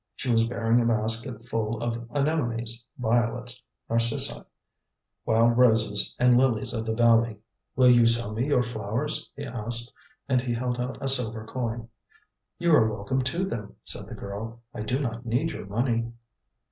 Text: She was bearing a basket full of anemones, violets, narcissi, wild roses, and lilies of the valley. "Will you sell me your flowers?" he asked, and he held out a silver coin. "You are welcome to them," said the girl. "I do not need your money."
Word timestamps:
She 0.15 0.31
was 0.31 0.47
bearing 0.47 0.81
a 0.81 0.85
basket 0.87 1.45
full 1.45 1.79
of 1.79 2.09
anemones, 2.09 2.87
violets, 2.97 3.61
narcissi, 3.87 4.41
wild 5.27 5.55
roses, 5.55 6.15
and 6.17 6.35
lilies 6.35 6.73
of 6.73 6.87
the 6.87 6.95
valley. 6.95 7.37
"Will 7.75 7.91
you 7.91 8.07
sell 8.07 8.33
me 8.33 8.47
your 8.47 8.63
flowers?" 8.63 9.29
he 9.35 9.43
asked, 9.45 9.93
and 10.27 10.41
he 10.41 10.55
held 10.55 10.79
out 10.79 10.97
a 11.01 11.07
silver 11.07 11.45
coin. 11.45 11.87
"You 12.57 12.73
are 12.73 12.91
welcome 12.91 13.21
to 13.25 13.45
them," 13.45 13.75
said 13.85 14.07
the 14.07 14.15
girl. 14.15 14.61
"I 14.73 14.81
do 14.81 14.99
not 14.99 15.23
need 15.23 15.51
your 15.51 15.67
money." 15.67 16.11